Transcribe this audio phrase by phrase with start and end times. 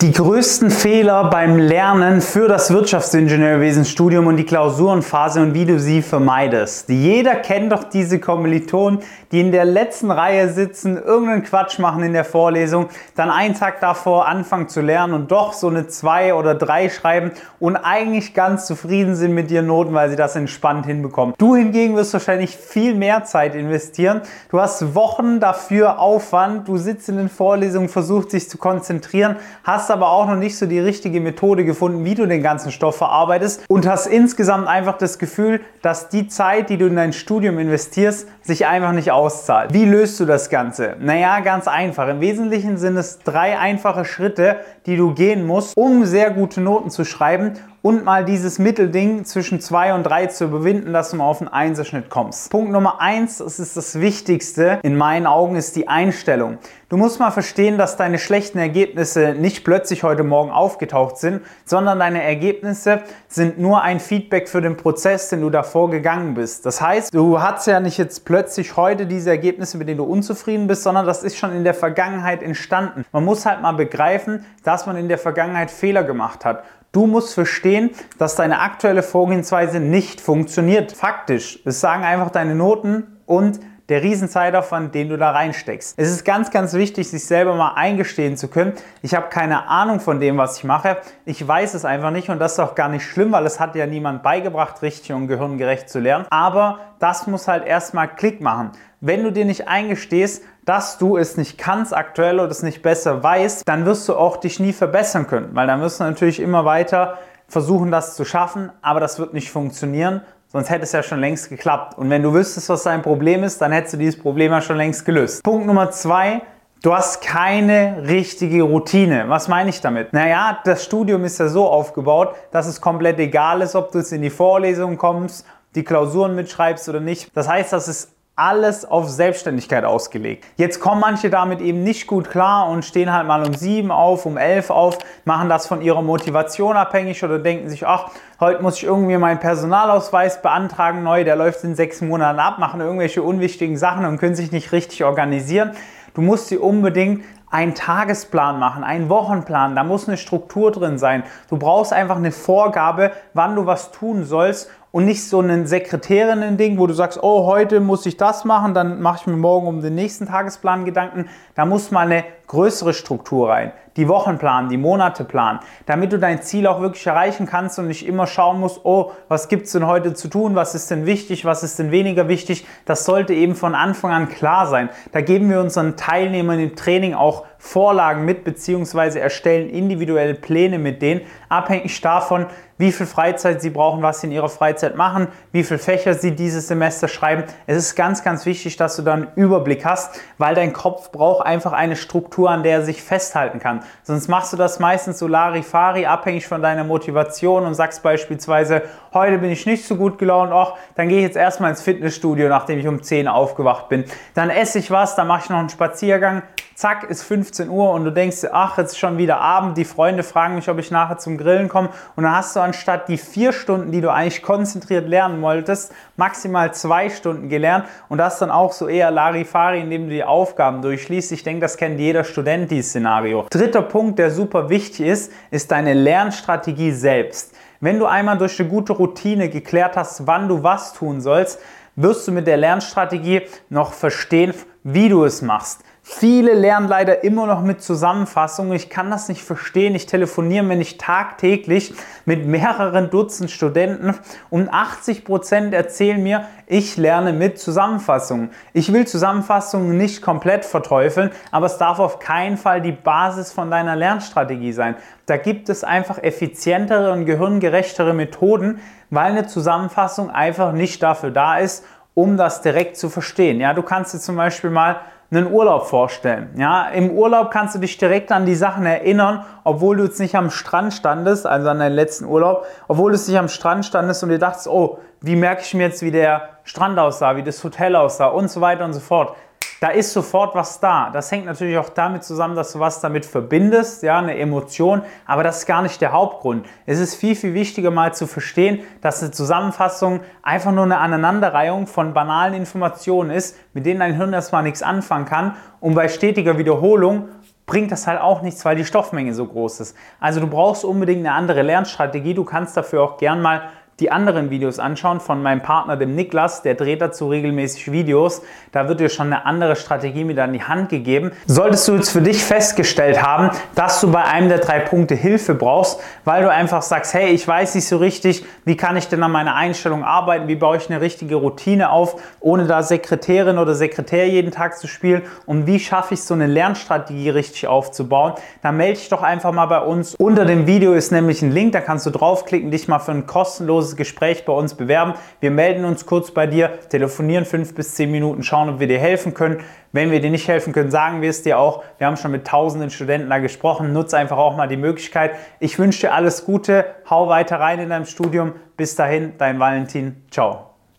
[0.00, 6.02] Die größten Fehler beim Lernen für das Wirtschaftsingenieurwesenstudium und die Klausurenphase und wie du sie
[6.02, 6.88] vermeidest.
[6.88, 9.00] Jeder kennt doch diese Kommilitonen,
[9.32, 13.80] die in der letzten Reihe sitzen, irgendeinen Quatsch machen in der Vorlesung, dann einen Tag
[13.80, 18.66] davor anfangen zu lernen und doch so eine 2 oder 3 schreiben und eigentlich ganz
[18.66, 21.34] zufrieden sind mit ihren Noten, weil sie das entspannt hinbekommen.
[21.38, 24.20] Du hingegen wirst wahrscheinlich viel mehr Zeit investieren.
[24.48, 29.34] Du hast Wochen dafür Aufwand, du sitzt in den Vorlesungen, versuchst dich zu konzentrieren,
[29.64, 32.70] hast hast aber auch noch nicht so die richtige Methode gefunden, wie du den ganzen
[32.72, 37.14] Stoff verarbeitest und hast insgesamt einfach das Gefühl, dass die Zeit, die du in dein
[37.14, 39.72] Studium investierst, sich einfach nicht auszahlt.
[39.72, 40.96] Wie löst du das Ganze?
[41.00, 42.06] Naja, ganz einfach.
[42.08, 46.90] Im Wesentlichen sind es drei einfache Schritte, die du gehen musst, um sehr gute Noten
[46.90, 51.24] zu schreiben und mal dieses Mittelding zwischen 2 und 3 zu überwinden, dass du mal
[51.24, 52.50] auf einen Einserschnitt kommst.
[52.50, 56.58] Punkt Nummer 1, das ist das Wichtigste in meinen Augen, ist die Einstellung.
[56.88, 61.98] Du musst mal verstehen, dass deine schlechten Ergebnisse nicht plötzlich heute Morgen aufgetaucht sind, sondern
[61.98, 66.64] deine Ergebnisse sind nur ein Feedback für den Prozess, den du davor gegangen bist.
[66.64, 70.66] Das heißt, du hast ja nicht jetzt plötzlich heute diese Ergebnisse, mit denen du unzufrieden
[70.66, 73.04] bist, sondern das ist schon in der Vergangenheit entstanden.
[73.12, 76.64] Man muss halt mal begreifen, dass man in der Vergangenheit Fehler gemacht hat.
[76.92, 80.92] Du musst verstehen, dass deine aktuelle Vorgehensweise nicht funktioniert.
[80.92, 81.60] Faktisch.
[81.64, 85.94] Das sagen einfach deine Noten und der Riesenzeitaufwand, den du da reinsteckst.
[85.96, 88.74] Es ist ganz, ganz wichtig, sich selber mal eingestehen zu können.
[89.00, 90.98] Ich habe keine Ahnung von dem, was ich mache.
[91.24, 93.74] Ich weiß es einfach nicht und das ist auch gar nicht schlimm, weil es hat
[93.76, 96.26] ja niemand beigebracht, richtig und gehirngerecht zu lernen.
[96.28, 98.72] Aber das muss halt erstmal Klick machen.
[99.00, 103.22] Wenn du dir nicht eingestehst, dass du es nicht kannst aktuell oder es nicht besser
[103.22, 106.66] weißt, dann wirst du auch dich nie verbessern können, weil dann wirst du natürlich immer
[106.66, 107.16] weiter
[107.46, 111.48] versuchen, das zu schaffen, aber das wird nicht funktionieren, sonst hätte es ja schon längst
[111.48, 111.96] geklappt.
[111.96, 114.76] Und wenn du wüsstest, was dein Problem ist, dann hättest du dieses Problem ja schon
[114.76, 115.42] längst gelöst.
[115.42, 116.42] Punkt Nummer zwei,
[116.80, 119.24] Du hast keine richtige Routine.
[119.28, 120.12] Was meine ich damit?
[120.12, 124.12] Naja, das Studium ist ja so aufgebaut, dass es komplett egal ist, ob du jetzt
[124.12, 127.36] in die Vorlesung kommst, die Klausuren mitschreibst oder nicht.
[127.36, 130.44] Das heißt, das ist alles auf Selbstständigkeit ausgelegt.
[130.56, 134.26] Jetzt kommen manche damit eben nicht gut klar und stehen halt mal um sieben auf,
[134.26, 138.76] um elf auf, machen das von ihrer Motivation abhängig oder denken sich, ach, heute muss
[138.76, 143.76] ich irgendwie meinen Personalausweis beantragen, neu, der läuft in sechs Monaten ab, machen irgendwelche unwichtigen
[143.76, 145.72] Sachen und können sich nicht richtig organisieren.
[146.14, 151.22] Du musst dir unbedingt einen Tagesplan machen, einen Wochenplan, da muss eine Struktur drin sein.
[151.48, 156.78] Du brauchst einfach eine Vorgabe, wann du was tun sollst und nicht so ein Sekretärinnen-Ding,
[156.78, 159.82] wo du sagst, oh, heute muss ich das machen, dann mache ich mir morgen um
[159.82, 161.28] den nächsten Tagesplan Gedanken.
[161.54, 163.72] Da muss mal eine größere Struktur rein.
[163.96, 167.88] Die Wochen planen, die Monate planen, damit du dein Ziel auch wirklich erreichen kannst und
[167.88, 171.04] nicht immer schauen musst, oh, was gibt es denn heute zu tun, was ist denn
[171.04, 172.66] wichtig, was ist denn weniger wichtig.
[172.84, 174.88] Das sollte eben von Anfang an klar sein.
[175.12, 181.02] Da geben wir unseren Teilnehmern im Training auch Vorlagen mit, beziehungsweise erstellen individuelle Pläne mit
[181.02, 182.46] denen, abhängig davon,
[182.78, 186.36] wie viel Freizeit sie brauchen, was sie in ihrer Freizeit machen, wie viele Fächer sie
[186.36, 187.42] dieses Semester schreiben.
[187.66, 191.44] Es ist ganz, ganz wichtig, dass du da einen Überblick hast, weil dein Kopf braucht
[191.44, 193.80] einfach eine Struktur, an der er sich festhalten kann.
[194.02, 198.82] Sonst machst du das meistens so Larifari, abhängig von deiner Motivation und sagst beispielsweise,
[199.12, 202.48] heute bin ich nicht so gut gelaunt, ach, dann gehe ich jetzt erstmal ins Fitnessstudio,
[202.48, 204.04] nachdem ich um 10 aufgewacht bin.
[204.34, 206.42] Dann esse ich was, dann mache ich noch einen Spaziergang,
[206.78, 210.22] zack, ist 15 Uhr und du denkst, ach, jetzt ist schon wieder Abend, die Freunde
[210.22, 213.52] fragen mich, ob ich nachher zum Grillen komme und dann hast du anstatt die vier
[213.52, 218.72] Stunden, die du eigentlich konzentriert lernen wolltest, maximal zwei Stunden gelernt und das dann auch
[218.72, 221.32] so eher Larifari, indem du die Aufgaben durchliest.
[221.32, 223.44] Ich denke, das kennt jeder Student, dieses Szenario.
[223.50, 227.56] Dritter Punkt, der super wichtig ist, ist deine Lernstrategie selbst.
[227.80, 231.58] Wenn du einmal durch eine gute Routine geklärt hast, wann du was tun sollst,
[231.96, 235.82] wirst du mit der Lernstrategie noch verstehen, wie du es machst.
[236.10, 238.72] Viele lernen leider immer noch mit Zusammenfassungen.
[238.72, 239.94] Ich kann das nicht verstehen.
[239.94, 241.92] Ich telefoniere mir nicht tagtäglich
[242.24, 244.14] mit mehreren Dutzend Studenten
[244.48, 248.50] und 80 Prozent erzählen mir, ich lerne mit Zusammenfassungen.
[248.72, 253.70] Ich will Zusammenfassungen nicht komplett verteufeln, aber es darf auf keinen Fall die Basis von
[253.70, 254.96] deiner Lernstrategie sein.
[255.26, 258.80] Da gibt es einfach effizientere und gehirngerechtere Methoden,
[259.10, 261.84] weil eine Zusammenfassung einfach nicht dafür da ist,
[262.14, 263.60] um das direkt zu verstehen.
[263.60, 265.00] Ja, du kannst dir zum Beispiel mal
[265.30, 266.50] einen Urlaub vorstellen.
[266.56, 270.34] Ja, im Urlaub kannst du dich direkt an die Sachen erinnern, obwohl du jetzt nicht
[270.34, 274.22] am Strand standest, also an deinen letzten Urlaub, obwohl du jetzt nicht am Strand standest
[274.22, 277.62] und dir dachtest, oh, wie merke ich mir jetzt, wie der Strand aussah, wie das
[277.62, 279.36] Hotel aussah und so weiter und so fort
[279.80, 281.10] da ist sofort was da.
[281.10, 285.42] Das hängt natürlich auch damit zusammen, dass du was damit verbindest, ja, eine Emotion, aber
[285.42, 286.66] das ist gar nicht der Hauptgrund.
[286.86, 291.86] Es ist viel, viel wichtiger mal zu verstehen, dass eine Zusammenfassung einfach nur eine Aneinanderreihung
[291.86, 296.58] von banalen Informationen ist, mit denen dein Hirn erstmal nichts anfangen kann und bei stetiger
[296.58, 297.28] Wiederholung
[297.68, 299.96] bringt das halt auch nichts, weil die Stoffmenge so groß ist.
[300.18, 302.34] Also du brauchst unbedingt eine andere Lernstrategie.
[302.34, 303.68] Du kannst dafür auch gern mal
[304.00, 308.42] die anderen Videos anschauen von meinem Partner, dem Niklas, der dreht dazu regelmäßig Videos.
[308.70, 311.32] Da wird dir schon eine andere Strategie mit an die Hand gegeben.
[311.46, 315.54] Solltest du jetzt für dich festgestellt haben, dass du bei einem der drei Punkte Hilfe
[315.54, 319.20] brauchst, weil du einfach sagst, hey, ich weiß nicht so richtig, wie kann ich denn
[319.22, 323.74] an meiner Einstellung arbeiten, wie baue ich eine richtige Routine auf, ohne da Sekretärin oder
[323.74, 328.76] Sekretär jeden Tag zu spielen und wie schaffe ich so eine Lernstrategie richtig aufzubauen, dann
[328.76, 330.14] melde dich doch einfach mal bei uns.
[330.14, 333.26] Unter dem Video ist nämlich ein Link, da kannst du draufklicken, dich mal für ein
[333.26, 335.14] kostenloses kostenloses Gespräch bei uns bewerben.
[335.40, 338.98] Wir melden uns kurz bei dir, telefonieren fünf bis zehn Minuten, schauen, ob wir dir
[338.98, 339.60] helfen können.
[339.92, 341.82] Wenn wir dir nicht helfen können, sagen wir es dir auch.
[341.98, 343.92] Wir haben schon mit tausenden Studenten da gesprochen.
[343.92, 345.32] Nutze einfach auch mal die Möglichkeit.
[345.60, 346.84] Ich wünsche dir alles Gute.
[347.08, 348.52] Hau weiter rein in deinem Studium.
[348.76, 350.24] Bis dahin, dein Valentin.
[350.30, 350.77] Ciao.